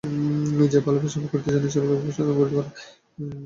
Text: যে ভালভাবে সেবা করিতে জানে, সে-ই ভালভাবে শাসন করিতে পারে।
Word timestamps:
যে 0.71 0.79
ভালভাবে 0.85 1.09
সেবা 1.13 1.27
করিতে 1.31 1.49
জানে, 1.53 1.67
সে-ই 1.73 1.83
ভালভাবে 1.83 2.11
শাসন 2.11 2.33
করিতে 2.39 2.55
পারে। 2.57 2.69